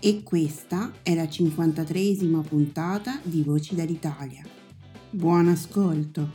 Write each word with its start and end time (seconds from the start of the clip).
E 0.00 0.22
questa 0.22 0.92
è 1.02 1.12
la 1.12 1.24
53esima 1.24 2.46
puntata 2.46 3.18
di 3.24 3.42
Voci 3.42 3.74
dall'Italia. 3.74 4.44
Buon 5.10 5.48
ascolto! 5.48 6.30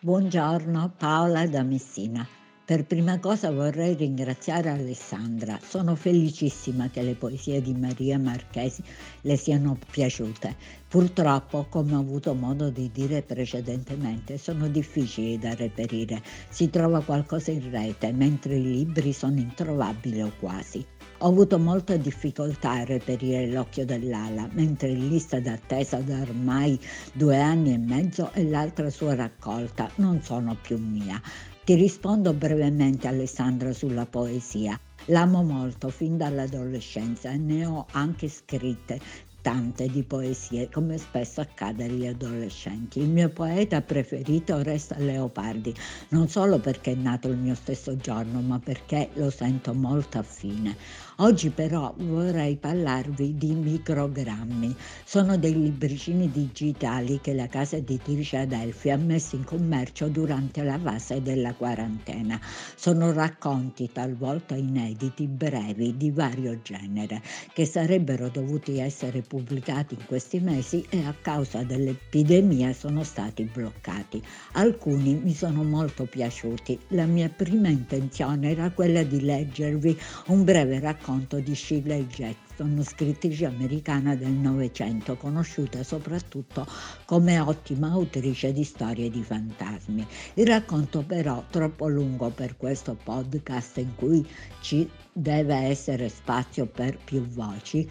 Buongiorno, 0.00 0.94
Paola 0.98 1.46
da 1.46 1.62
Messina. 1.62 2.26
Per 2.66 2.86
prima 2.86 3.18
cosa 3.18 3.50
vorrei 3.50 3.94
ringraziare 3.94 4.70
Alessandra. 4.70 5.58
Sono 5.62 5.94
felicissima 5.96 6.88
che 6.88 7.02
le 7.02 7.14
poesie 7.14 7.60
di 7.60 7.74
Maria 7.74 8.18
Marchesi 8.18 8.82
le 9.20 9.36
siano 9.36 9.76
piaciute. 9.90 10.56
Purtroppo, 10.88 11.66
come 11.68 11.94
ho 11.94 11.98
avuto 11.98 12.32
modo 12.32 12.70
di 12.70 12.90
dire 12.90 13.20
precedentemente, 13.20 14.38
sono 14.38 14.68
difficili 14.68 15.38
da 15.38 15.52
reperire. 15.54 16.22
Si 16.48 16.70
trova 16.70 17.02
qualcosa 17.02 17.50
in 17.50 17.70
rete, 17.70 18.12
mentre 18.12 18.56
i 18.56 18.62
libri 18.62 19.12
sono 19.12 19.38
introvabili 19.38 20.22
o 20.22 20.32
quasi. 20.40 20.82
Ho 21.18 21.28
avuto 21.28 21.58
molta 21.58 21.98
difficoltà 21.98 22.70
a 22.70 22.84
reperire 22.84 23.46
l'occhio 23.46 23.84
dell'ala, 23.84 24.48
mentre 24.52 24.88
in 24.88 25.08
lista 25.08 25.38
d'attesa 25.38 25.98
da 25.98 26.18
ormai 26.22 26.80
due 27.12 27.38
anni 27.38 27.74
e 27.74 27.78
mezzo 27.78 28.32
e 28.32 28.48
l'altra 28.48 28.88
sua 28.88 29.14
raccolta 29.14 29.90
non 29.96 30.22
sono 30.22 30.56
più 30.62 30.78
mia. 30.78 31.20
Ti 31.64 31.74
rispondo 31.76 32.34
brevemente 32.34 33.08
Alessandra 33.08 33.72
sulla 33.72 34.04
poesia. 34.04 34.78
L'amo 35.06 35.42
molto 35.42 35.88
fin 35.88 36.18
dall'adolescenza 36.18 37.30
e 37.30 37.38
ne 37.38 37.64
ho 37.64 37.86
anche 37.92 38.28
scritte 38.28 39.00
tante 39.40 39.88
di 39.88 40.02
poesie, 40.02 40.68
come 40.70 40.98
spesso 40.98 41.40
accade 41.40 41.84
agli 41.84 42.06
adolescenti. 42.06 43.00
Il 43.00 43.08
mio 43.08 43.30
poeta 43.30 43.80
preferito 43.80 44.62
resta 44.62 44.98
Leopardi, 44.98 45.74
non 46.08 46.28
solo 46.28 46.58
perché 46.58 46.92
è 46.92 46.96
nato 46.96 47.28
il 47.28 47.38
mio 47.38 47.54
stesso 47.54 47.96
giorno, 47.96 48.42
ma 48.42 48.58
perché 48.58 49.08
lo 49.14 49.30
sento 49.30 49.72
molto 49.72 50.18
affine. 50.18 50.76
Oggi 51.18 51.50
però 51.50 51.94
vorrei 51.96 52.56
parlarvi 52.56 53.36
di 53.38 53.54
microgrammi. 53.54 54.74
Sono 55.04 55.38
dei 55.38 55.52
libricini 55.52 56.28
digitali 56.28 57.20
che 57.20 57.34
la 57.34 57.46
casa 57.46 57.76
editrice 57.76 58.38
Adelphi 58.38 58.90
ha 58.90 58.96
messo 58.96 59.36
in 59.36 59.44
commercio 59.44 60.08
durante 60.08 60.64
la 60.64 60.76
fase 60.76 61.22
della 61.22 61.54
quarantena. 61.54 62.40
Sono 62.74 63.12
racconti 63.12 63.90
talvolta 63.92 64.56
inediti, 64.56 65.28
brevi, 65.28 65.96
di 65.96 66.10
vario 66.10 66.58
genere, 66.62 67.22
che 67.52 67.64
sarebbero 67.64 68.28
dovuti 68.28 68.78
essere 68.78 69.22
pubblicati 69.22 69.94
in 69.94 70.04
questi 70.06 70.40
mesi 70.40 70.84
e 70.88 71.04
a 71.04 71.14
causa 71.22 71.62
dell'epidemia 71.62 72.72
sono 72.72 73.04
stati 73.04 73.44
bloccati. 73.44 74.20
Alcuni 74.54 75.14
mi 75.14 75.32
sono 75.32 75.62
molto 75.62 76.06
piaciuti. 76.06 76.76
La 76.88 77.06
mia 77.06 77.28
prima 77.28 77.68
intenzione 77.68 78.50
era 78.50 78.68
quella 78.72 79.04
di 79.04 79.20
leggervi 79.20 79.96
un 80.26 80.42
breve 80.42 80.80
racconto 80.80 81.02
racconto 81.04 81.38
di 81.38 81.54
Shirley 81.54 82.06
Jackson, 82.06 82.82
scrittrice 82.82 83.44
americana 83.44 84.16
del 84.16 84.30
Novecento, 84.30 85.16
conosciuta 85.16 85.82
soprattutto 85.82 86.66
come 87.04 87.38
ottima 87.38 87.90
autrice 87.90 88.54
di 88.54 88.64
storie 88.64 89.10
di 89.10 89.22
fantasmi. 89.22 90.06
Il 90.32 90.46
racconto 90.46 91.02
però 91.02 91.44
troppo 91.50 91.88
lungo 91.88 92.30
per 92.30 92.56
questo 92.56 92.96
podcast 93.02 93.76
in 93.76 93.94
cui 93.94 94.26
ci 94.62 94.88
deve 95.12 95.54
essere 95.54 96.08
spazio 96.08 96.64
per 96.64 96.96
più 96.96 97.20
voci, 97.26 97.86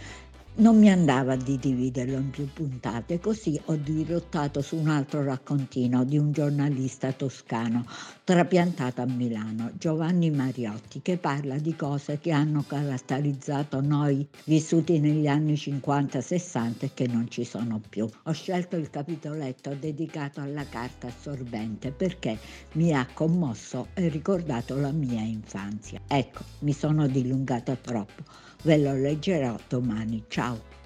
non 0.55 0.77
mi 0.77 0.91
andava 0.91 1.35
di 1.35 1.57
dividerlo 1.57 2.17
in 2.17 2.29
più 2.29 2.47
puntate, 2.51 3.19
così 3.19 3.59
ho 3.65 3.75
dirottato 3.75 4.61
su 4.61 4.75
un 4.75 4.87
altro 4.87 5.23
raccontino 5.23 6.03
di 6.03 6.19
un 6.19 6.31
giornalista 6.31 7.11
toscano 7.11 7.85
trapiantato 8.23 9.01
a 9.01 9.05
Milano, 9.05 9.71
Giovanni 9.77 10.31
Mariotti, 10.31 11.01
che 11.01 11.17
parla 11.17 11.57
di 11.57 11.75
cose 11.75 12.19
che 12.19 12.31
hanno 12.31 12.63
caratterizzato 12.65 13.81
noi 13.81 14.27
vissuti 14.45 14.99
negli 14.99 15.27
anni 15.27 15.53
50-60 15.53 16.73
e 16.79 16.91
che 16.93 17.07
non 17.07 17.29
ci 17.29 17.43
sono 17.43 17.81
più. 17.89 18.07
Ho 18.23 18.31
scelto 18.31 18.77
il 18.77 18.89
capitoletto 18.89 19.75
dedicato 19.75 20.41
alla 20.41 20.65
carta 20.65 21.07
assorbente 21.07 21.91
perché 21.91 22.37
mi 22.73 22.93
ha 22.93 23.07
commosso 23.13 23.87
e 23.93 24.07
ricordato 24.07 24.75
la 24.77 24.91
mia 24.91 25.21
infanzia. 25.21 25.99
Ecco, 26.07 26.43
mi 26.59 26.73
sono 26.73 27.07
dilungata 27.07 27.75
troppo 27.75 28.23
Ve 28.63 28.77
lo 28.77 28.93
leggerò 28.93 29.57
domani. 29.67 30.23
Ciao. 30.29 30.82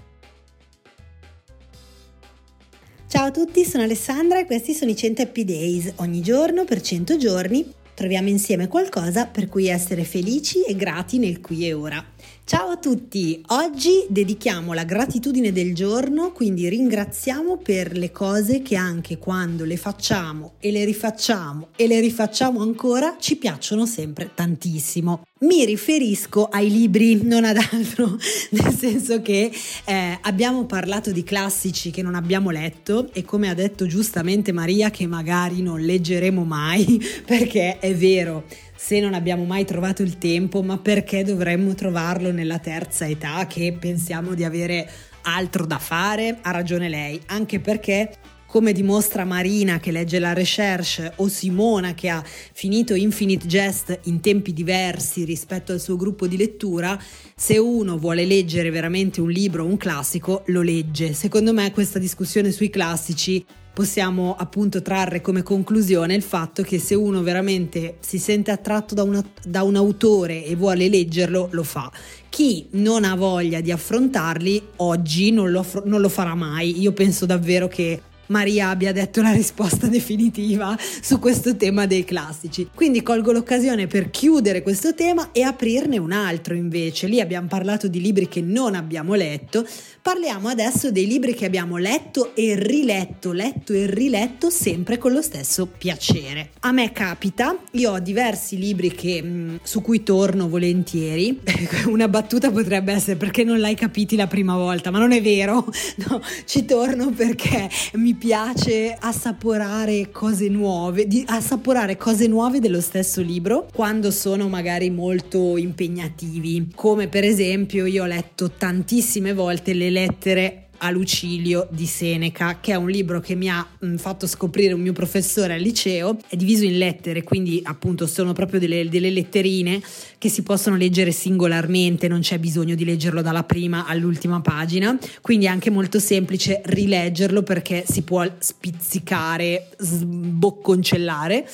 Ciao 3.09 3.27
a 3.27 3.31
tutti, 3.31 3.63
sono 3.63 3.83
Alessandra 3.83 4.37
e 4.37 4.45
questi 4.45 4.73
sono 4.73 4.91
i 4.91 4.95
100 4.97 5.21
Happy 5.21 5.45
Days. 5.45 5.93
Ogni 5.99 6.19
giorno 6.21 6.65
per 6.65 6.81
100 6.81 7.15
giorni 7.15 7.65
troviamo 7.93 8.27
insieme 8.27 8.67
qualcosa 8.67 9.25
per 9.27 9.47
cui 9.47 9.67
essere 9.67 10.03
felici 10.03 10.63
e 10.63 10.75
grati 10.75 11.17
nel 11.17 11.39
qui 11.39 11.65
e 11.65 11.71
ora. 11.71 12.05
Ciao 12.49 12.69
a 12.69 12.77
tutti, 12.77 13.43
oggi 13.47 14.05
dedichiamo 14.07 14.71
la 14.71 14.85
gratitudine 14.85 15.51
del 15.51 15.75
giorno, 15.75 16.31
quindi 16.31 16.69
ringraziamo 16.69 17.57
per 17.57 17.97
le 17.97 18.09
cose 18.13 18.61
che 18.61 18.77
anche 18.77 19.17
quando 19.17 19.65
le 19.65 19.75
facciamo 19.75 20.53
e 20.59 20.71
le 20.71 20.85
rifacciamo 20.85 21.69
e 21.75 21.87
le 21.87 21.99
rifacciamo 21.99 22.61
ancora 22.61 23.17
ci 23.19 23.35
piacciono 23.35 23.85
sempre 23.85 24.31
tantissimo. 24.33 25.25
Mi 25.39 25.65
riferisco 25.65 26.45
ai 26.45 26.71
libri, 26.71 27.21
non 27.21 27.43
ad 27.43 27.57
altro, 27.57 28.17
nel 28.51 28.73
senso 28.73 29.21
che 29.21 29.51
eh, 29.83 30.17
abbiamo 30.21 30.65
parlato 30.65 31.11
di 31.11 31.23
classici 31.23 31.91
che 31.91 32.01
non 32.01 32.15
abbiamo 32.15 32.49
letto 32.49 33.09
e 33.11 33.23
come 33.23 33.49
ha 33.49 33.53
detto 33.53 33.85
giustamente 33.87 34.53
Maria 34.53 34.89
che 34.89 35.05
magari 35.05 35.61
non 35.61 35.81
leggeremo 35.81 36.45
mai, 36.45 36.99
perché 37.27 37.77
è 37.77 37.93
vero, 37.93 38.45
se 38.77 38.99
non 38.99 39.15
abbiamo 39.15 39.43
mai 39.43 39.65
trovato 39.65 40.03
il 40.03 40.19
tempo, 40.19 40.61
ma 40.61 40.77
perché 40.77 41.23
dovremmo 41.23 41.73
trovarlo 41.73 42.31
nella 42.31 42.59
terza 42.59 43.07
età 43.07 43.47
che 43.47 43.75
pensiamo 43.77 44.35
di 44.35 44.43
avere 44.43 44.89
altro 45.23 45.65
da 45.65 45.79
fare? 45.79 46.37
Ha 46.41 46.51
ragione 46.51 46.87
lei, 46.87 47.19
anche 47.25 47.59
perché 47.59 48.11
come 48.45 48.71
dimostra 48.71 49.25
Marina 49.25 49.79
che 49.79 49.91
legge 49.91 50.19
la 50.19 50.31
recherche 50.31 51.11
o 51.17 51.27
Simona 51.27 51.93
che 51.93 52.07
ha 52.07 52.23
finito 52.53 52.95
Infinite 52.95 53.45
Jest 53.45 53.99
in 54.03 54.21
tempi 54.21 54.53
diversi 54.53 55.25
rispetto 55.25 55.73
al 55.73 55.81
suo 55.81 55.97
gruppo 55.97 56.27
di 56.27 56.37
lettura, 56.37 56.97
se 57.35 57.57
uno 57.57 57.97
vuole 57.97 58.25
leggere 58.25 58.69
veramente 58.69 59.19
un 59.19 59.29
libro 59.29 59.63
o 59.63 59.67
un 59.67 59.75
classico, 59.75 60.43
lo 60.47 60.61
legge. 60.61 61.13
Secondo 61.13 61.51
me 61.51 61.71
questa 61.71 61.99
discussione 61.99 62.51
sui 62.51 62.69
classici 62.69 63.45
possiamo 63.77 64.35
appunto 64.35 64.81
trarre 64.81 65.21
come 65.21 65.43
conclusione 65.43 66.15
il 66.15 66.23
fatto 66.23 66.63
che 66.63 66.79
se 66.79 66.95
uno 66.95 67.21
veramente 67.21 67.97
si 67.99 68.17
sente 68.17 68.49
attratto 68.49 68.95
da, 68.95 69.03
una, 69.03 69.23
da 69.43 69.61
un 69.61 69.75
autore 69.75 70.43
e 70.43 70.55
vuole 70.55 70.89
leggerlo, 70.89 71.49
lo 71.51 71.61
fa. 71.61 71.91
Chi 72.27 72.69
non 72.71 73.03
ha 73.03 73.13
voglia 73.13 73.61
di 73.61 73.71
affrontarli 73.71 74.69
oggi 74.77 75.29
non 75.29 75.51
lo, 75.51 75.63
non 75.83 76.01
lo 76.01 76.09
farà 76.09 76.33
mai. 76.33 76.81
Io 76.81 76.91
penso 76.91 77.27
davvero 77.27 77.67
che 77.67 78.01
Maria 78.27 78.69
abbia 78.69 78.91
detto 78.91 79.21
la 79.21 79.31
risposta 79.31 79.87
definitiva 79.87 80.77
su 81.01 81.19
questo 81.19 81.55
tema 81.55 81.85
dei 81.85 82.03
classici. 82.03 82.69
Quindi 82.73 83.01
colgo 83.01 83.31
l'occasione 83.31 83.87
per 83.87 84.09
chiudere 84.09 84.61
questo 84.61 84.93
tema 84.93 85.29
e 85.31 85.43
aprirne 85.43 85.97
un 85.97 86.11
altro 86.11 86.53
invece. 86.53 87.07
Lì 87.07 87.21
abbiamo 87.21 87.47
parlato 87.47 87.87
di 87.87 88.01
libri 88.01 88.27
che 88.27 88.41
non 88.41 88.75
abbiamo 88.75 89.13
letto, 89.13 89.65
parliamo 90.01 90.47
adesso 90.47 90.91
dei 90.91 91.07
libri 91.07 91.33
che 91.33 91.45
abbiamo 91.45 91.77
letto 91.77 92.35
e 92.35 92.55
riletto, 92.55 93.31
letto 93.31 93.73
e 93.73 93.85
riletto 93.87 94.49
sempre 94.49 94.97
con 94.97 95.11
lo 95.11 95.21
stesso 95.21 95.65
piacere. 95.65 96.51
A 96.61 96.71
me 96.71 96.91
capita, 96.91 97.57
io 97.71 97.91
ho 97.91 97.99
diversi 97.99 98.57
libri 98.57 98.91
che, 98.91 99.21
mm, 99.23 99.55
su 99.63 99.81
cui 99.81 100.03
torno 100.03 100.49
volentieri. 100.49 101.39
Una 101.87 102.07
battuta 102.07 102.51
potrebbe 102.51 102.93
essere 102.93 103.15
perché 103.15 103.43
non 103.43 103.59
l'hai 103.59 103.75
capiti 103.75 104.15
la 104.15 104.27
prima 104.27 104.55
volta, 104.55 104.91
ma 104.91 104.99
non 104.99 105.11
è 105.11 105.21
vero. 105.21 105.65
No, 106.07 106.21
ci 106.45 106.63
torno 106.63 107.09
perché 107.09 107.69
mi 107.93 108.13
piace 108.17 108.95
assaporare 108.99 110.09
cose 110.11 110.49
nuove, 110.49 111.07
di 111.07 111.23
assaporare 111.27 111.97
cose 111.97 112.27
nuove 112.27 112.59
dello 112.59 112.81
stesso 112.81 113.21
libro 113.21 113.67
quando 113.73 114.09
sono 114.11 114.47
magari 114.47 114.89
molto 114.89 115.55
impegnativi, 115.57 116.71
come 116.73 117.07
per 117.07 117.23
esempio 117.23 117.85
io 117.85 118.03
ho 118.03 118.07
letto 118.07 118.51
tantissime 118.51 119.33
volte 119.33 119.73
le 119.73 119.89
lettere 119.89 120.66
a 120.79 120.89
Lucilio 120.89 121.67
di 121.71 121.85
Seneca, 121.85 122.59
che 122.59 122.71
è 122.71 122.75
un 122.75 122.89
libro 122.89 123.19
che 123.19 123.35
mi 123.35 123.49
ha 123.49 123.65
mh, 123.79 123.95
fatto 123.95 124.27
scoprire 124.27 124.73
un 124.73 124.81
mio 124.81 124.93
professore 124.93 125.53
al 125.53 125.61
liceo, 125.61 126.17
è 126.27 126.35
diviso 126.35 126.63
in 126.65 126.77
lettere, 126.77 127.23
quindi 127.23 127.59
appunto 127.63 128.07
sono 128.07 128.33
proprio 128.33 128.59
delle, 128.59 128.87
delle, 128.89 129.09
letterine 129.09 129.81
che 130.17 130.29
si 130.29 130.43
possono 130.43 130.75
leggere 130.75 131.11
singolarmente, 131.11 132.07
non 132.07 132.19
c'è 132.19 132.39
bisogno 132.39 132.75
di 132.75 132.85
leggerlo 132.85 133.21
dalla 133.21 133.43
prima 133.43 133.85
all'ultima 133.85 134.41
pagina, 134.41 134.97
quindi 135.21 135.45
è 135.45 135.49
anche 135.49 135.69
molto 135.69 135.99
semplice 135.99 136.61
rileggerlo 136.65 137.43
perché 137.43 137.83
si 137.87 138.01
può 138.01 138.25
spizzicare, 138.39 139.69
sbocconcellare 139.77 141.47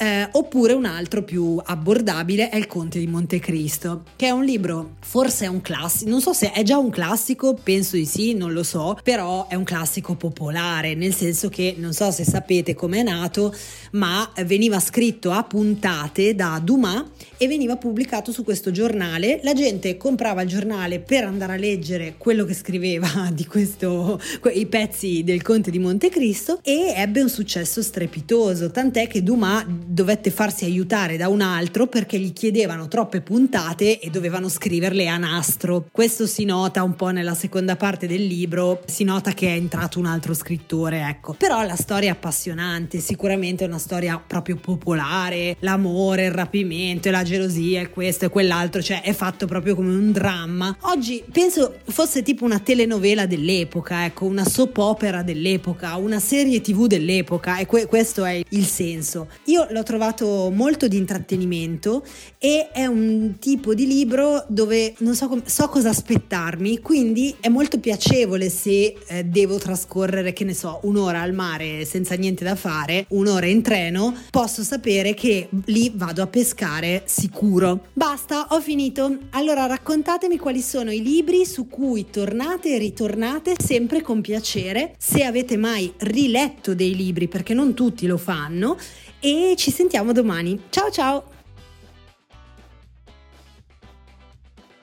eh, 0.00 0.26
oppure 0.32 0.72
un 0.72 0.86
altro 0.86 1.22
più 1.22 1.60
abbordabile 1.62 2.48
è 2.48 2.56
Il 2.56 2.66
Conte 2.66 2.98
di 2.98 3.06
Montecristo, 3.06 4.04
che 4.16 4.28
è 4.28 4.30
un 4.30 4.44
libro, 4.44 4.92
forse 5.00 5.44
è 5.44 5.48
un 5.48 5.60
classico, 5.60 6.08
non 6.08 6.22
so 6.22 6.32
se 6.32 6.52
è 6.52 6.62
già 6.62 6.78
un 6.78 6.88
classico, 6.88 7.52
penso 7.62 7.96
di 7.96 8.06
sì, 8.06 8.32
non 8.32 8.54
lo 8.54 8.62
so, 8.62 8.98
però 9.02 9.46
è 9.46 9.56
un 9.56 9.64
classico 9.64 10.14
popolare, 10.14 10.94
nel 10.94 11.14
senso 11.14 11.50
che 11.50 11.74
non 11.76 11.92
so 11.92 12.10
se 12.12 12.24
sapete 12.24 12.74
come 12.74 13.00
è 13.00 13.02
nato, 13.02 13.54
ma 13.92 14.32
veniva 14.46 14.80
scritto 14.80 15.32
a 15.32 15.42
puntate 15.42 16.34
da 16.34 16.58
Dumas 16.64 17.04
e 17.36 17.46
veniva 17.46 17.76
pubblicato 17.76 18.32
su 18.32 18.42
questo 18.42 18.70
giornale. 18.70 19.40
La 19.42 19.52
gente 19.52 19.98
comprava 19.98 20.40
il 20.40 20.48
giornale 20.48 21.00
per 21.00 21.24
andare 21.24 21.52
a 21.52 21.56
leggere 21.56 22.14
quello 22.16 22.46
che 22.46 22.54
scriveva 22.54 23.28
di 23.34 23.44
questo, 23.44 24.18
i 24.54 24.64
pezzi 24.64 25.22
del 25.24 25.42
Conte 25.42 25.70
di 25.70 25.78
Montecristo 25.78 26.60
e 26.62 26.94
ebbe 26.96 27.20
un 27.20 27.28
successo 27.28 27.82
strepitoso, 27.82 28.70
tant'è 28.70 29.06
che 29.06 29.22
Dumas 29.22 29.66
dovette 29.92 30.30
farsi 30.30 30.64
aiutare 30.64 31.16
da 31.16 31.28
un 31.28 31.40
altro 31.40 31.88
perché 31.88 32.16
gli 32.16 32.32
chiedevano 32.32 32.86
troppe 32.86 33.20
puntate 33.20 33.98
e 33.98 34.08
dovevano 34.08 34.48
scriverle 34.48 35.08
a 35.08 35.16
nastro. 35.16 35.86
Questo 35.90 36.26
si 36.26 36.44
nota 36.44 36.84
un 36.84 36.94
po' 36.94 37.08
nella 37.08 37.34
seconda 37.34 37.74
parte 37.74 38.06
del 38.06 38.24
libro, 38.24 38.82
si 38.86 39.02
nota 39.02 39.32
che 39.32 39.48
è 39.48 39.56
entrato 39.56 39.98
un 39.98 40.06
altro 40.06 40.32
scrittore, 40.32 41.00
ecco. 41.08 41.34
Però 41.36 41.64
la 41.64 41.74
storia 41.74 42.10
è 42.10 42.12
appassionante, 42.12 43.00
sicuramente 43.00 43.64
è 43.64 43.66
una 43.66 43.78
storia 43.78 44.22
proprio 44.24 44.56
popolare, 44.56 45.56
l'amore, 45.58 46.26
il 46.26 46.32
rapimento, 46.32 47.10
la 47.10 47.24
gelosia 47.24 47.80
e 47.80 47.90
questo 47.90 48.26
e 48.26 48.28
quell'altro, 48.28 48.80
cioè 48.80 49.02
è 49.02 49.12
fatto 49.12 49.46
proprio 49.46 49.74
come 49.74 49.92
un 49.92 50.12
dramma. 50.12 50.76
Oggi 50.82 51.24
penso 51.32 51.78
fosse 51.86 52.22
tipo 52.22 52.44
una 52.44 52.60
telenovela 52.60 53.26
dell'epoca, 53.26 54.04
ecco, 54.04 54.26
una 54.26 54.44
soap 54.44 54.76
opera 54.76 55.24
dell'epoca, 55.24 55.96
una 55.96 56.20
serie 56.20 56.60
tv 56.60 56.86
dell'epoca 56.86 57.58
e 57.58 57.66
que- 57.66 57.86
questo 57.86 58.24
è 58.24 58.40
il 58.50 58.66
senso. 58.66 59.28
Io 59.46 59.66
l'ho 59.70 59.79
l'ho 59.80 59.82
trovato 59.82 60.50
molto 60.50 60.86
di 60.88 60.96
intrattenimento 60.96 62.04
e 62.38 62.70
è 62.70 62.86
un 62.86 63.36
tipo 63.38 63.74
di 63.74 63.86
libro 63.86 64.44
dove 64.48 64.94
non 64.98 65.14
so, 65.14 65.28
com- 65.28 65.44
so 65.44 65.68
cosa 65.68 65.88
aspettarmi, 65.88 66.78
quindi 66.80 67.34
è 67.40 67.48
molto 67.48 67.78
piacevole 67.80 68.50
se 68.50 68.94
eh, 69.06 69.24
devo 69.24 69.58
trascorrere, 69.58 70.32
che 70.32 70.44
ne 70.44 70.54
so, 70.54 70.80
un'ora 70.82 71.22
al 71.22 71.32
mare 71.32 71.84
senza 71.84 72.14
niente 72.14 72.44
da 72.44 72.54
fare, 72.54 73.06
un'ora 73.08 73.46
in 73.46 73.62
treno, 73.62 74.14
posso 74.30 74.62
sapere 74.62 75.14
che 75.14 75.48
lì 75.66 75.90
vado 75.94 76.22
a 76.22 76.26
pescare 76.26 77.02
sicuro. 77.06 77.86
Basta, 77.92 78.48
ho 78.50 78.60
finito. 78.60 79.16
Allora 79.30 79.66
raccontatemi 79.66 80.38
quali 80.38 80.60
sono 80.60 80.92
i 80.92 81.02
libri 81.02 81.46
su 81.46 81.68
cui 81.68 82.06
tornate 82.10 82.74
e 82.74 82.78
ritornate 82.78 83.54
sempre 83.58 84.02
con 84.02 84.20
piacere, 84.20 84.94
se 84.98 85.24
avete 85.24 85.56
mai 85.56 85.92
riletto 85.98 86.74
dei 86.74 86.94
libri, 86.94 87.28
perché 87.28 87.54
non 87.54 87.74
tutti 87.74 88.06
lo 88.06 88.18
fanno 88.18 88.76
e 89.20 89.54
ci 89.56 89.70
sentiamo 89.70 90.12
domani. 90.12 90.64
Ciao 90.70 90.90
ciao! 90.90 91.38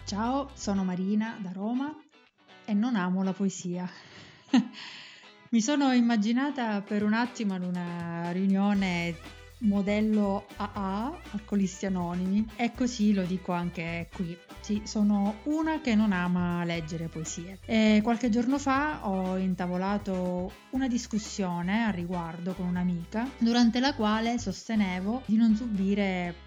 Ciao, 0.06 0.50
sono 0.54 0.86
Marina 0.86 1.38
da 1.42 1.52
Roma 1.52 1.94
e 2.64 2.74
non 2.74 2.96
amo 2.96 3.24
la 3.24 3.34
poesia. 3.34 3.90
Mi 5.50 5.62
sono 5.62 5.92
immaginata 5.92 6.82
per 6.82 7.04
un 7.04 7.14
attimo 7.14 7.56
in 7.56 7.64
una 7.64 8.32
riunione 8.32 9.16
modello 9.60 10.46
AA, 10.58 11.20
Alcolisti 11.32 11.86
Anonimi, 11.86 12.48
e 12.56 12.72
così 12.74 13.14
lo 13.14 13.24
dico 13.24 13.52
anche 13.52 14.10
qui. 14.14 14.38
Sì, 14.60 14.82
sono 14.86 15.36
una 15.44 15.80
che 15.82 15.96
non 15.96 16.12
ama 16.12 16.64
leggere 16.64 17.08
poesie. 17.08 17.60
E 17.66 18.02
qualche 18.04 18.30
giorno 18.30 18.60
fa 18.60 19.08
ho 19.08 19.38
intavolato 19.38 20.52
una 20.72 20.88
discussione 20.88 21.84
al 21.84 21.94
riguardo 21.94 22.54
con 22.54 22.68
un'amica, 22.68 23.30
durante 23.38 23.80
la 23.80 23.94
quale 23.94 24.38
sostenevo 24.38 25.24
di 25.26 25.36
non 25.38 25.56
subire 25.56 26.46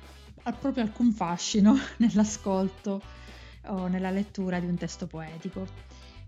proprio 0.58 0.82
alcun 0.82 1.12
fascino 1.12 1.78
nell'ascolto 1.98 3.00
o 3.66 3.86
nella 3.88 4.10
lettura 4.10 4.58
di 4.58 4.66
un 4.66 4.76
testo 4.76 5.06
poetico 5.06 5.66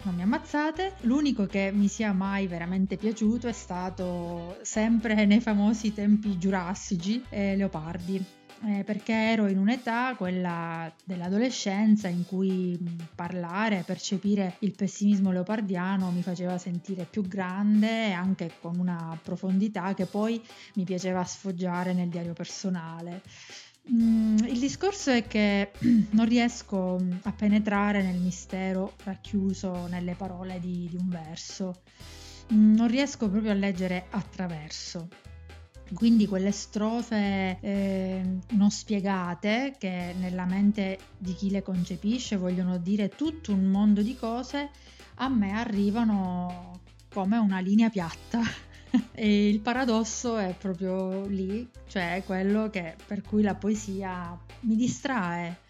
non 0.04 0.14
mi 0.14 0.22
ammazzate. 0.22 0.94
L'unico 1.02 1.46
che 1.46 1.70
mi 1.72 1.88
sia 1.88 2.12
mai 2.12 2.46
veramente 2.46 2.96
piaciuto 2.96 3.48
è 3.48 3.52
stato 3.52 4.58
sempre 4.62 5.24
nei 5.26 5.40
famosi 5.40 5.92
tempi 5.92 6.38
giurassici, 6.38 7.22
eh, 7.28 7.56
Leopardi. 7.56 8.40
Eh, 8.64 8.84
perché 8.84 9.12
ero 9.12 9.48
in 9.48 9.58
un'età, 9.58 10.14
quella 10.16 10.92
dell'adolescenza, 11.04 12.06
in 12.06 12.24
cui 12.24 12.78
parlare, 13.12 13.82
percepire 13.84 14.54
il 14.60 14.72
pessimismo 14.76 15.32
leopardiano 15.32 16.12
mi 16.12 16.22
faceva 16.22 16.56
sentire 16.58 17.04
più 17.10 17.26
grande 17.26 18.06
e 18.06 18.12
anche 18.12 18.52
con 18.60 18.78
una 18.78 19.18
profondità 19.20 19.94
che 19.94 20.06
poi 20.06 20.40
mi 20.74 20.84
piaceva 20.84 21.24
sfoggiare 21.24 21.92
nel 21.92 22.08
diario 22.08 22.34
personale. 22.34 23.22
Mm, 23.90 24.38
il 24.46 24.60
discorso 24.60 25.10
è 25.10 25.26
che 25.26 25.72
non 26.10 26.26
riesco 26.26 26.98
mm, 27.00 27.12
a 27.22 27.32
penetrare 27.32 28.02
nel 28.02 28.18
mistero 28.18 28.94
racchiuso 29.04 29.86
nelle 29.88 30.14
parole 30.14 30.60
di, 30.60 30.88
di 30.88 30.96
un 30.96 31.08
verso, 31.08 31.82
mm, 32.52 32.74
non 32.74 32.86
riesco 32.86 33.28
proprio 33.28 33.50
a 33.50 33.54
leggere 33.54 34.06
attraverso. 34.10 35.08
Quindi 35.94 36.26
quelle 36.26 36.52
strofe 36.52 37.58
eh, 37.60 38.22
non 38.50 38.70
spiegate 38.70 39.74
che 39.78 40.14
nella 40.18 40.46
mente 40.46 40.98
di 41.18 41.34
chi 41.34 41.50
le 41.50 41.62
concepisce 41.62 42.36
vogliono 42.36 42.78
dire 42.78 43.10
tutto 43.10 43.52
un 43.52 43.64
mondo 43.64 44.00
di 44.00 44.16
cose, 44.16 44.70
a 45.16 45.28
me 45.28 45.52
arrivano 45.52 46.80
come 47.12 47.36
una 47.36 47.58
linea 47.58 47.90
piatta 47.90 48.40
e 49.12 49.48
il 49.48 49.60
paradosso 49.60 50.36
è 50.36 50.54
proprio 50.58 51.26
lì, 51.26 51.68
cioè 51.86 52.22
quello 52.26 52.70
che, 52.70 52.96
per 53.06 53.22
cui 53.22 53.42
la 53.42 53.54
poesia 53.54 54.38
mi 54.60 54.76
distrae, 54.76 55.60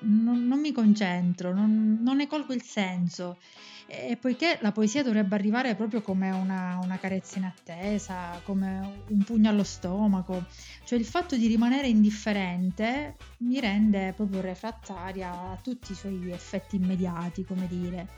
non, 0.00 0.46
non 0.46 0.60
mi 0.60 0.72
concentro, 0.72 1.54
non, 1.54 1.98
non, 2.02 2.16
ne 2.16 2.26
colgo 2.26 2.52
il 2.52 2.62
senso. 2.62 3.38
E 3.86 4.16
poiché 4.16 4.58
la 4.62 4.72
poesia 4.72 5.02
dovrebbe 5.02 5.34
arrivare 5.34 5.74
proprio 5.74 6.00
come 6.00 6.30
una, 6.30 6.78
una 6.82 6.98
carezza 6.98 7.38
in 7.38 7.44
attesa, 7.44 8.40
come 8.42 9.02
un 9.08 9.22
pugno 9.24 9.50
allo 9.50 9.62
stomaco, 9.62 10.46
cioè 10.84 10.98
il 10.98 11.04
fatto 11.04 11.36
di 11.36 11.46
rimanere 11.46 11.88
indifferente 11.88 13.16
mi 13.38 13.60
rende 13.60 14.14
proprio 14.16 14.40
refrattaria 14.40 15.30
a 15.30 15.58
tutti 15.62 15.92
i 15.92 15.94
suoi 15.94 16.30
effetti 16.30 16.76
immediati, 16.76 17.44
come 17.44 17.66
dire 17.66 18.08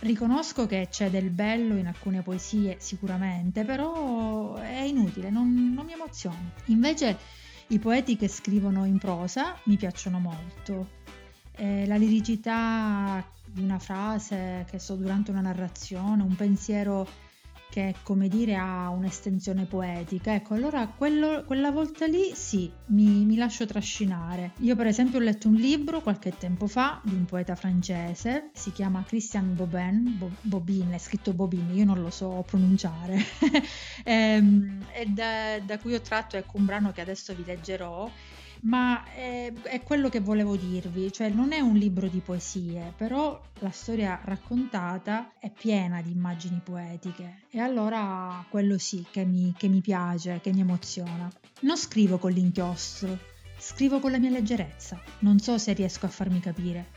riconosco 0.00 0.66
che 0.66 0.88
c'è 0.90 1.10
del 1.10 1.30
bello 1.30 1.76
in 1.76 1.86
alcune 1.86 2.22
poesie 2.22 2.76
sicuramente, 2.78 3.64
però 3.64 4.54
è 4.54 4.80
inutile, 4.80 5.30
non, 5.30 5.72
non 5.74 5.84
mi 5.84 5.92
emoziona. 5.92 6.50
Invece 6.66 7.16
i 7.68 7.78
poeti 7.78 8.16
che 8.16 8.28
scrivono 8.28 8.84
in 8.84 8.98
prosa 8.98 9.56
mi 9.64 9.76
piacciono 9.76 10.18
molto. 10.18 10.96
Eh, 11.56 11.86
la 11.86 11.96
liricità 11.96 13.24
di 13.44 13.62
una 13.62 13.78
frase, 13.78 14.64
che 14.70 14.78
so, 14.78 14.94
durante 14.94 15.30
una 15.30 15.40
narrazione, 15.40 16.22
un 16.22 16.36
pensiero 16.36 17.06
che 17.70 17.94
come 18.02 18.28
dire 18.28 18.56
ha 18.56 18.88
un'estensione 18.88 19.64
poetica. 19.64 20.34
Ecco, 20.34 20.54
allora 20.54 20.86
quello, 20.88 21.44
quella 21.44 21.70
volta 21.70 22.06
lì 22.06 22.32
sì, 22.34 22.70
mi, 22.86 23.24
mi, 23.24 23.36
lascio 23.36 23.66
trascinare. 23.66 24.52
Io 24.60 24.74
per 24.74 24.86
esempio 24.86 25.18
ho 25.18 25.22
letto 25.22 25.48
un 25.48 25.54
libro 25.54 26.00
qualche 26.00 26.36
tempo 26.36 26.66
fa 26.66 27.00
di 27.04 27.14
un 27.14 27.24
poeta 27.24 27.54
francese, 27.54 28.50
si 28.54 28.72
chiama 28.72 29.04
Christian 29.04 29.54
Bobin, 29.54 30.16
Bo, 30.18 30.30
Bobin, 30.40 30.90
è 30.92 30.98
scritto 30.98 31.32
Bobin, 31.32 31.70
io 31.72 31.84
non 31.84 32.00
lo 32.00 32.10
so 32.10 32.44
pronunciare, 32.46 33.18
ehm, 34.04 34.86
e 34.92 35.06
da, 35.06 35.58
da 35.60 35.78
cui 35.78 35.94
ho 35.94 36.00
tratto 36.00 36.36
ecco 36.36 36.56
un 36.56 36.64
brano 36.64 36.92
che 36.92 37.00
adesso 37.00 37.34
vi 37.34 37.44
leggerò 37.44 38.10
ma 38.62 39.04
è, 39.12 39.52
è, 39.62 39.82
quello 39.82 40.08
che 40.08 40.20
volevo 40.20 40.56
dirvi, 40.56 41.12
cioè 41.12 41.28
non 41.28 41.52
è 41.52 41.60
un 41.60 41.74
libro 41.74 42.08
di 42.08 42.20
poesie, 42.20 42.92
però 42.96 43.40
la 43.60 43.70
storia 43.70 44.20
raccontata 44.24 45.32
è 45.38 45.50
piena 45.50 46.02
di 46.02 46.10
immagini 46.10 46.60
poetiche 46.62 47.42
e 47.50 47.60
allora 47.60 48.44
quello 48.48 48.78
sì 48.78 49.04
che 49.10 49.24
mi, 49.24 49.54
che 49.56 49.68
mi 49.68 49.80
piace, 49.80 50.40
che 50.42 50.52
mi 50.52 50.60
emoziona. 50.60 51.30
Non 51.60 51.76
scrivo 51.76 52.18
con 52.18 52.32
l'inchiostro, 52.32 53.18
scrivo 53.58 54.00
con 54.00 54.10
la 54.10 54.18
mia 54.18 54.30
leggerezza, 54.30 55.00
non 55.20 55.38
so 55.38 55.58
se 55.58 55.72
riesco 55.72 56.06
a 56.06 56.10
farmi 56.10 56.40
capire. 56.40 56.90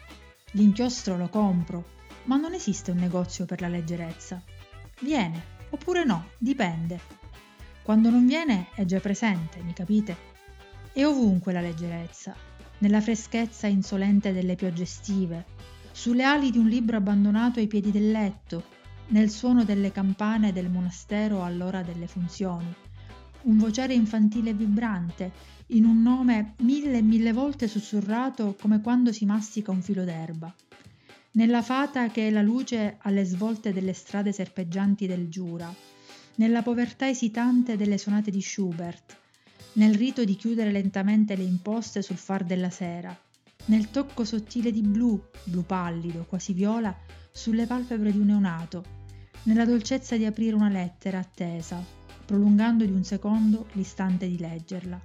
L'inchiostro 0.51 1.17
lo 1.17 1.29
compro, 1.29 1.99
ma 2.23 2.37
non 2.37 2.53
esiste 2.53 2.91
un 2.91 2.97
negozio 2.97 3.45
per 3.45 3.61
la 3.61 3.67
leggerezza. 3.67 4.41
Viene, 5.01 5.43
oppure 5.69 6.03
no, 6.03 6.29
dipende. 6.37 7.19
Quando 7.83 8.09
non 8.09 8.27
viene 8.27 8.67
è 8.75 8.85
già 8.85 8.99
presente, 8.99 9.61
mi 9.61 9.73
capite? 9.73 10.30
È 10.93 11.05
ovunque 11.05 11.53
la 11.53 11.61
leggerezza, 11.61 12.35
nella 12.79 12.99
freschezza 12.99 13.65
insolente 13.65 14.33
delle 14.33 14.55
piogge 14.55 14.83
estive, 14.83 15.45
sulle 15.93 16.23
ali 16.23 16.51
di 16.51 16.57
un 16.57 16.67
libro 16.67 16.97
abbandonato 16.97 17.59
ai 17.59 17.67
piedi 17.67 17.91
del 17.91 18.11
letto, 18.11 18.61
nel 19.07 19.29
suono 19.29 19.63
delle 19.63 19.93
campane 19.93 20.51
del 20.51 20.69
monastero 20.69 21.45
all'ora 21.45 21.81
delle 21.81 22.07
funzioni, 22.07 22.75
un 23.43 23.57
vociare 23.57 23.93
infantile 23.93 24.49
e 24.49 24.53
vibrante, 24.53 25.31
in 25.67 25.85
un 25.85 26.01
nome 26.01 26.55
mille 26.59 26.97
e 26.97 27.01
mille 27.01 27.31
volte 27.31 27.69
sussurrato 27.69 28.57
come 28.59 28.81
quando 28.81 29.13
si 29.13 29.25
mastica 29.25 29.71
un 29.71 29.81
filo 29.81 30.03
d'erba. 30.03 30.53
Nella 31.31 31.61
fata 31.61 32.09
che 32.09 32.27
è 32.27 32.31
la 32.31 32.41
luce 32.41 32.97
alle 33.03 33.23
svolte 33.23 33.71
delle 33.71 33.93
strade 33.93 34.33
serpeggianti 34.33 35.07
del 35.07 35.29
Giura, 35.29 35.73
nella 36.35 36.61
povertà 36.61 37.07
esitante 37.07 37.77
delle 37.77 37.97
sonate 37.97 38.29
di 38.29 38.41
Schubert, 38.41 39.19
nel 39.73 39.95
rito 39.95 40.23
di 40.25 40.35
chiudere 40.35 40.71
lentamente 40.71 41.35
le 41.35 41.43
imposte 41.43 42.01
sul 42.01 42.17
far 42.17 42.43
della 42.43 42.69
sera, 42.69 43.17
nel 43.65 43.89
tocco 43.89 44.25
sottile 44.25 44.71
di 44.71 44.81
blu, 44.81 45.21
blu 45.43 45.63
pallido, 45.65 46.25
quasi 46.25 46.53
viola, 46.53 46.95
sulle 47.31 47.65
palpebre 47.65 48.11
di 48.11 48.17
un 48.17 48.27
neonato, 48.27 48.83
nella 49.43 49.65
dolcezza 49.65 50.17
di 50.17 50.25
aprire 50.25 50.55
una 50.55 50.69
lettera 50.69 51.19
attesa, 51.19 51.83
prolungando 52.25 52.85
di 52.85 52.91
un 52.91 53.03
secondo 53.03 53.67
l'istante 53.73 54.27
di 54.27 54.37
leggerla, 54.37 54.99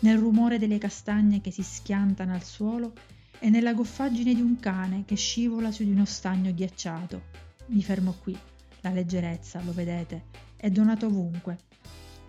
nel 0.00 0.18
rumore 0.18 0.58
delle 0.58 0.78
castagne 0.78 1.40
che 1.40 1.50
si 1.50 1.62
schiantano 1.62 2.34
al 2.34 2.44
suolo 2.44 2.92
e 3.38 3.48
nella 3.48 3.74
goffaggine 3.74 4.34
di 4.34 4.40
un 4.40 4.58
cane 4.60 5.04
che 5.06 5.16
scivola 5.16 5.70
su 5.70 5.84
di 5.84 5.90
uno 5.90 6.04
stagno 6.04 6.52
ghiacciato. 6.52 7.22
Mi 7.66 7.82
fermo 7.82 8.14
qui. 8.22 8.36
La 8.82 8.90
leggerezza, 8.90 9.60
lo 9.62 9.72
vedete, 9.72 10.26
è 10.54 10.70
donata 10.70 11.06
ovunque, 11.06 11.58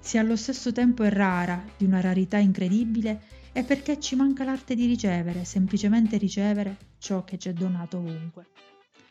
se 0.07 0.17
allo 0.17 0.37
stesso 0.37 0.71
tempo 0.71 1.03
è 1.03 1.09
rara, 1.09 1.61
di 1.75 1.83
una 1.83 1.99
rarità 1.99 2.37
incredibile, 2.37 3.23
è 3.51 3.65
perché 3.65 3.99
ci 3.99 4.15
manca 4.15 4.45
l'arte 4.45 4.73
di 4.73 4.85
ricevere, 4.85 5.43
semplicemente 5.43 6.15
ricevere 6.15 6.77
ciò 6.97 7.25
che 7.25 7.37
ci 7.37 7.49
è 7.49 7.53
donato 7.53 7.97
ovunque. 7.97 8.45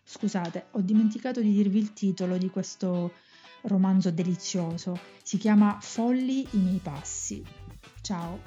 Scusate, 0.02 0.68
ho 0.70 0.80
dimenticato 0.80 1.42
di 1.42 1.52
dirvi 1.52 1.80
il 1.80 1.92
titolo 1.92 2.38
di 2.38 2.48
questo 2.48 3.12
romanzo 3.64 4.10
delizioso. 4.10 4.98
Si 5.22 5.36
chiama 5.36 5.76
Folli 5.82 6.46
i 6.52 6.56
miei 6.60 6.80
passi. 6.82 7.44
Ciao. 8.00 8.40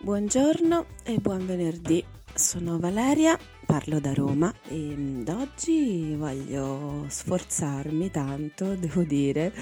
Buongiorno 0.00 0.84
e 1.02 1.16
buon 1.16 1.46
venerdì. 1.46 2.04
Sono 2.34 2.78
Valeria 2.78 3.38
parlo 3.70 4.00
da 4.00 4.12
Roma 4.12 4.52
e 4.66 4.74
mm, 4.74 5.22
da 5.22 5.36
oggi 5.36 6.16
voglio 6.16 7.04
sforzarmi 7.06 8.10
tanto, 8.10 8.74
devo 8.74 9.04
dire, 9.04 9.52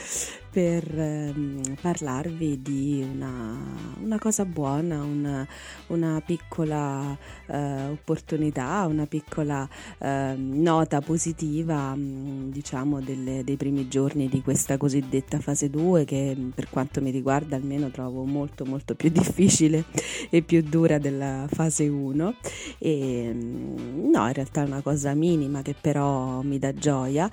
per 0.59 0.99
ehm, 0.99 1.77
parlarvi 1.81 2.61
di 2.61 3.07
una, 3.09 3.57
una, 4.03 4.19
cosa 4.19 4.45
buona, 4.45 5.05
una, 5.05 5.47
una 5.87 6.21
piccola 6.27 7.17
eh, 7.47 7.85
opportunità, 7.87 8.85
una 8.89 9.07
piccola 9.07 9.69
eh, 9.99 10.35
nota 10.37 11.01
positiva, 11.01 11.95
mm, 11.95 12.51
diciamo, 12.51 13.01
delle, 13.01 13.45
dei 13.45 13.55
primi 13.57 13.87
giorni 13.87 14.29
di 14.29 14.43
questa 14.43 14.77
cosiddetta 14.77 15.39
fase 15.39 15.71
2 15.71 16.05
che 16.05 16.35
mm, 16.37 16.49
per 16.49 16.69
quanto 16.69 17.01
mi 17.01 17.13
riguarda 17.13 17.55
almeno 17.55 17.91
trovo 17.91 18.25
molto 18.25 18.65
molto 18.65 18.97
più 18.97 19.11
difficile 19.11 19.85
e 20.29 20.43
più 20.43 20.61
dura 20.61 20.99
della 20.99 21.47
fase 21.49 21.87
1 21.87 22.35
e 22.79 23.33
no, 23.33 24.27
in 24.27 24.33
realtà 24.33 24.63
è 24.63 24.67
una 24.67 24.83
cosa 24.83 25.15
minima 25.15 25.63
che 25.63 25.77
però 25.81 26.43
mi 26.43 26.59
dà 26.59 26.75
gioia 26.75 27.31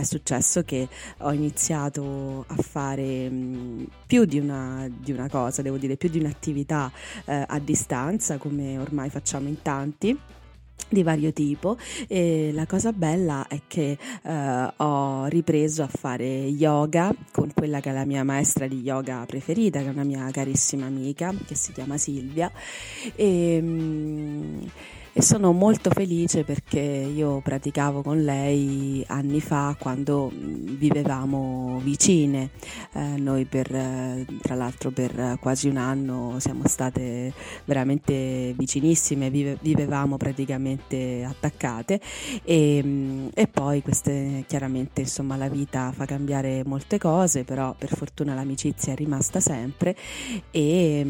è 0.00 0.04
successo 0.04 0.62
che 0.62 0.88
ho 1.18 1.32
iniziato 1.32 2.44
a 2.48 2.56
fare 2.56 3.30
più 4.06 4.24
di 4.24 4.38
una, 4.38 4.88
di 4.90 5.12
una, 5.12 5.28
cosa, 5.28 5.62
devo 5.62 5.76
dire, 5.76 5.96
più 5.96 6.08
di 6.08 6.18
un'attività 6.18 6.90
eh, 7.24 7.44
a 7.46 7.58
distanza, 7.58 8.38
come 8.38 8.78
ormai 8.78 9.10
facciamo 9.10 9.48
in 9.48 9.62
tanti 9.62 10.18
di 10.88 11.02
vario 11.02 11.32
tipo. 11.32 11.76
E 12.08 12.50
la 12.52 12.66
cosa 12.66 12.92
bella 12.92 13.46
è 13.48 13.60
che 13.66 13.96
eh, 14.22 14.72
ho 14.76 15.26
ripreso 15.26 15.82
a 15.82 15.88
fare 15.88 16.24
yoga 16.24 17.14
con 17.30 17.52
quella 17.54 17.80
che 17.80 17.90
è 17.90 17.92
la 17.92 18.04
mia 18.04 18.24
maestra 18.24 18.66
di 18.66 18.80
yoga 18.80 19.24
preferita 19.26 19.80
che 19.80 19.86
è 19.86 19.90
una 19.90 20.04
mia 20.04 20.28
carissima 20.30 20.86
amica 20.86 21.32
che 21.46 21.54
si 21.54 21.72
chiama 21.72 21.96
Silvia. 21.96 22.50
E, 23.14 23.60
mh, 23.60 24.70
e 25.12 25.22
sono 25.22 25.52
molto 25.52 25.90
felice 25.90 26.44
perché 26.44 26.78
io 26.78 27.40
praticavo 27.40 28.02
con 28.02 28.22
lei 28.22 29.04
anni 29.08 29.40
fa 29.40 29.74
quando 29.78 30.30
vivevamo 30.32 31.80
vicine. 31.82 32.50
Eh, 32.92 33.16
noi 33.16 33.44
per, 33.44 33.68
tra 34.40 34.54
l'altro 34.54 34.90
per 34.90 35.38
quasi 35.40 35.68
un 35.68 35.78
anno 35.78 36.36
siamo 36.38 36.62
state 36.66 37.32
veramente 37.64 38.54
vicinissime, 38.56 39.30
vive, 39.30 39.58
vivevamo 39.60 40.16
praticamente 40.16 41.24
attaccate 41.24 42.00
e, 42.44 43.30
e 43.34 43.46
poi 43.48 43.82
queste 43.82 44.44
chiaramente 44.46 45.02
insomma 45.02 45.36
la 45.36 45.48
vita 45.48 45.92
fa 45.92 46.04
cambiare 46.04 46.62
molte 46.64 46.98
cose, 46.98 47.44
però 47.44 47.74
per 47.76 47.96
fortuna 47.96 48.34
l'amicizia 48.34 48.92
è 48.92 48.96
rimasta 48.96 49.40
sempre 49.40 49.96
e, 50.50 51.00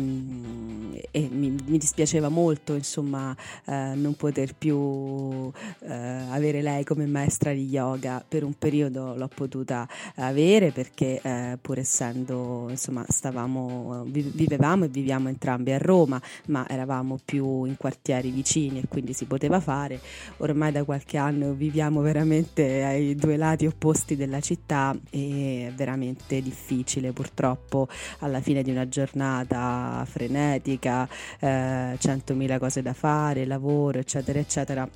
e 1.10 1.28
mi, 1.30 1.54
mi, 1.66 1.78
dispiaceva 1.78 2.28
molto 2.28 2.74
insomma 2.74 3.36
eh, 3.66 3.89
non 3.94 4.14
poter 4.14 4.54
più 4.54 5.50
eh, 5.80 5.92
avere 6.30 6.62
lei 6.62 6.84
come 6.84 7.06
maestra 7.06 7.52
di 7.52 7.66
yoga. 7.66 8.24
Per 8.26 8.44
un 8.44 8.54
periodo 8.58 9.14
l'ho 9.14 9.28
potuta 9.28 9.88
avere 10.16 10.70
perché 10.70 11.20
eh, 11.22 11.58
pur 11.60 11.78
essendo 11.78 12.66
insomma 12.68 13.04
stavamo 13.06 14.04
vivevamo 14.06 14.84
e 14.84 14.88
viviamo 14.88 15.28
entrambi 15.28 15.72
a 15.72 15.78
Roma 15.78 16.20
ma 16.46 16.66
eravamo 16.68 17.18
più 17.24 17.64
in 17.64 17.76
quartieri 17.76 18.30
vicini 18.30 18.80
e 18.80 18.88
quindi 18.88 19.12
si 19.12 19.24
poteva 19.26 19.60
fare. 19.60 20.00
Ormai 20.38 20.72
da 20.72 20.84
qualche 20.84 21.16
anno 21.16 21.52
viviamo 21.52 22.00
veramente 22.00 22.84
ai 22.84 23.14
due 23.14 23.36
lati 23.36 23.66
opposti 23.66 24.16
della 24.16 24.40
città 24.40 24.96
e 25.10 25.66
è 25.68 25.72
veramente 25.72 26.40
difficile 26.40 27.12
purtroppo 27.12 27.88
alla 28.20 28.40
fine 28.40 28.62
di 28.62 28.70
una 28.70 28.88
giornata 28.88 30.04
frenetica 30.08 31.08
eh, 31.38 31.96
100.000 31.98 32.58
cose 32.58 32.82
da 32.82 32.92
fare 32.92 33.46
lavoro 33.46 33.79
lavoro, 33.80 33.98
eccetera, 33.98 34.38
eccetera, 34.38 34.88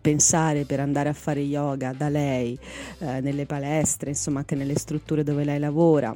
pensare 0.00 0.64
per 0.64 0.80
andare 0.80 1.08
a 1.08 1.12
fare 1.12 1.40
yoga 1.40 1.92
da 1.92 2.08
lei 2.08 2.58
eh, 2.98 3.20
nelle 3.20 3.46
palestre, 3.46 4.10
insomma 4.10 4.40
anche 4.40 4.54
nelle 4.54 4.76
strutture 4.76 5.22
dove 5.22 5.44
lei 5.44 5.58
lavora 5.58 6.14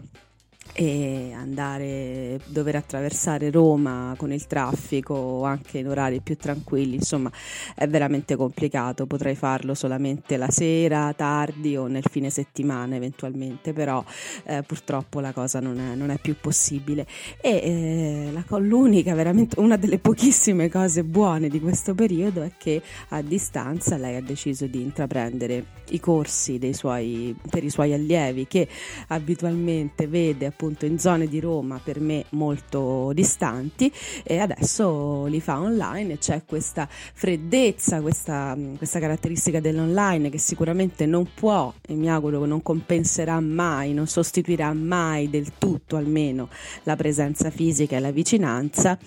e 0.72 1.32
andare 1.34 2.40
dover 2.46 2.76
attraversare 2.76 3.50
Roma 3.50 4.14
con 4.16 4.32
il 4.32 4.46
traffico 4.46 5.44
anche 5.44 5.78
in 5.78 5.88
orari 5.88 6.20
più 6.20 6.36
tranquilli 6.36 6.96
insomma 6.96 7.30
è 7.74 7.86
veramente 7.88 8.36
complicato. 8.36 9.06
Potrei 9.06 9.34
farlo 9.34 9.74
solamente 9.74 10.36
la 10.36 10.50
sera 10.50 11.12
tardi 11.14 11.76
o 11.76 11.86
nel 11.86 12.04
fine 12.10 12.30
settimana 12.30 12.96
eventualmente 12.96 13.72
però 13.72 14.04
eh, 14.44 14.62
purtroppo 14.62 15.20
la 15.20 15.32
cosa 15.32 15.60
non 15.60 15.78
è, 15.78 15.94
non 15.94 16.10
è 16.10 16.18
più 16.18 16.36
possibile. 16.40 17.06
E 17.40 17.50
eh, 17.50 18.30
la, 18.32 18.58
l'unica 18.58 19.14
veramente 19.14 19.58
una 19.60 19.76
delle 19.76 19.98
pochissime 19.98 20.68
cose 20.68 21.04
buone 21.04 21.48
di 21.48 21.60
questo 21.60 21.94
periodo 21.94 22.42
è 22.42 22.52
che 22.58 22.82
a 23.08 23.22
distanza 23.22 23.96
lei 23.96 24.16
ha 24.16 24.22
deciso 24.22 24.66
di 24.66 24.80
intraprendere 24.80 25.64
i 25.90 26.00
corsi 26.00 26.58
dei 26.58 26.74
suoi, 26.74 27.34
per 27.48 27.64
i 27.64 27.70
suoi 27.70 27.92
allievi 27.92 28.46
che 28.46 28.68
abitualmente 29.08 30.06
vede 30.06 30.46
appunto 30.56 30.86
in 30.86 30.98
zone 30.98 31.28
di 31.28 31.38
Roma 31.38 31.78
per 31.84 32.00
me 32.00 32.24
molto 32.30 33.12
distanti 33.12 33.92
e 34.24 34.38
adesso 34.38 35.26
li 35.26 35.40
fa 35.42 35.60
online 35.60 36.14
e 36.14 36.18
c'è 36.18 36.44
questa 36.46 36.88
freddezza, 36.88 38.00
questa, 38.00 38.56
questa 38.78 38.98
caratteristica 38.98 39.60
dell'online 39.60 40.30
che 40.30 40.38
sicuramente 40.38 41.04
non 41.04 41.28
può 41.34 41.72
e 41.86 41.94
mi 41.94 42.10
auguro 42.10 42.46
non 42.46 42.62
compenserà 42.62 43.38
mai, 43.38 43.92
non 43.92 44.06
sostituirà 44.06 44.72
mai 44.72 45.28
del 45.28 45.52
tutto 45.58 45.96
almeno 45.96 46.48
la 46.84 46.96
presenza 46.96 47.50
fisica 47.50 47.96
e 47.96 48.00
la 48.00 48.10
vicinanza 48.10 48.98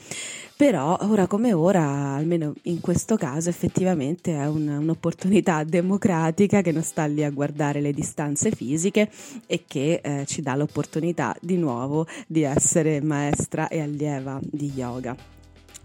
però 0.60 0.98
ora 1.04 1.26
come 1.26 1.54
ora, 1.54 2.16
almeno 2.16 2.54
in 2.64 2.82
questo 2.82 3.16
caso, 3.16 3.48
effettivamente 3.48 4.34
è 4.34 4.46
un, 4.46 4.68
un'opportunità 4.68 5.64
democratica 5.64 6.60
che 6.60 6.74
non 6.74 6.84
sta 6.84 7.06
lì 7.06 7.24
a 7.24 7.30
guardare 7.30 7.80
le 7.80 7.94
distanze 7.94 8.52
fisiche 8.52 9.10
e 9.48 9.64
che 9.66 10.02
eh, 10.04 10.26
ci 10.26 10.42
dà 10.42 10.56
l'opportunità 10.56 11.34
di 11.40 11.56
nuovo 11.56 12.08
di 12.28 12.42
essere 12.42 13.00
maestra 13.00 13.70
e 13.70 13.80
allieva 13.80 14.38
di 14.44 14.70
yoga. 14.76 15.16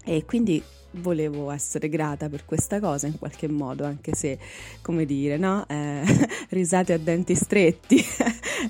E 0.03 0.25
quindi 0.25 0.61
volevo 0.95 1.53
essere 1.53 1.89
grata 1.89 2.29
per 2.29 2.45
questa 2.45 2.81
cosa 2.81 3.07
in 3.07 3.17
qualche 3.17 3.47
modo, 3.47 3.85
anche 3.85 4.17
se, 4.17 4.41
come 4.83 5.05
dire, 5.05 5.37
no? 5.37 5.65
Eh, 5.69 6.03
risate 6.51 6.93
a 6.93 6.99
denti 6.99 7.37
stretti 7.37 8.05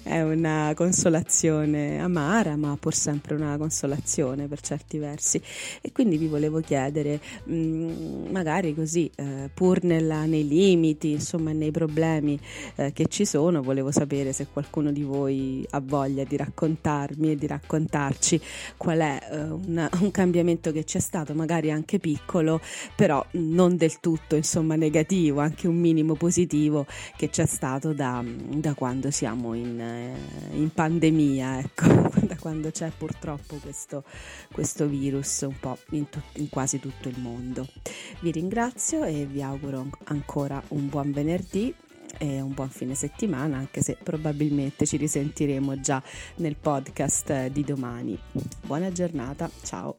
è 0.02 0.22
una 0.22 0.72
consolazione 0.74 2.00
amara, 2.00 2.56
ma 2.56 2.76
pur 2.78 2.94
sempre 2.94 3.34
una 3.34 3.56
consolazione 3.56 4.46
per 4.46 4.60
certi 4.60 4.98
versi. 4.98 5.40
E 5.80 5.92
quindi 5.92 6.16
vi 6.16 6.26
volevo 6.26 6.60
chiedere, 6.60 7.20
mm, 7.48 8.30
magari 8.30 8.74
così, 8.74 9.10
eh, 9.14 9.50
pur 9.52 9.82
nella, 9.84 10.24
nei 10.24 10.46
limiti, 10.46 11.12
insomma, 11.12 11.52
nei 11.52 11.70
problemi 11.70 12.38
eh, 12.76 12.92
che 12.92 13.06
ci 13.06 13.24
sono, 13.24 13.62
volevo 13.62 13.90
sapere 13.90 14.32
se 14.32 14.46
qualcuno 14.52 14.92
di 14.92 15.02
voi 15.02 15.66
ha 15.70 15.80
voglia 15.84 16.24
di 16.24 16.36
raccontarmi 16.36 17.32
e 17.32 17.36
di 17.36 17.46
raccontarci 17.46 18.40
qual 18.76 18.98
è 18.98 19.18
eh, 19.30 19.38
un 19.38 20.10
cambiamento 20.10 20.72
che 20.72 20.84
c'è 20.84 21.00
stato, 21.00 21.34
magari 21.34 21.70
anche 21.70 21.98
piccolo 21.98 22.60
però 22.96 23.24
non 23.32 23.76
del 23.76 24.00
tutto 24.00 24.36
insomma 24.36 24.76
negativo, 24.76 25.40
anche 25.40 25.68
un 25.68 25.76
minimo 25.76 26.14
positivo 26.14 26.86
che 27.16 27.30
c'è 27.30 27.46
stato 27.46 27.92
da, 27.92 28.24
da 28.24 28.74
quando 28.74 29.10
siamo 29.10 29.54
in, 29.54 29.80
in, 30.52 30.70
pandemia, 30.72 31.58
ecco, 31.58 31.86
da 32.26 32.36
quando 32.36 32.70
c'è 32.70 32.90
purtroppo 32.96 33.56
questo, 33.56 34.04
questo 34.52 34.86
virus 34.86 35.42
un 35.42 35.58
po' 35.58 35.78
in, 35.90 36.08
tu, 36.08 36.20
in 36.34 36.48
quasi 36.48 36.80
tutto 36.80 37.08
il 37.08 37.18
mondo. 37.18 37.66
Vi 38.20 38.30
ringrazio 38.30 39.04
e 39.04 39.26
vi 39.26 39.42
auguro 39.42 39.90
ancora 40.04 40.62
un 40.68 40.88
buon 40.88 41.12
venerdì 41.12 41.74
e 42.18 42.40
un 42.40 42.52
buon 42.52 42.70
fine 42.70 42.94
settimana, 42.94 43.56
anche 43.56 43.82
se 43.82 43.96
probabilmente 44.02 44.86
ci 44.86 44.96
risentiremo 44.96 45.80
già 45.80 46.02
nel 46.36 46.56
podcast 46.56 47.48
di 47.48 47.64
domani. 47.64 48.18
Buona 48.62 48.92
giornata, 48.92 49.50
ciao! 49.62 49.98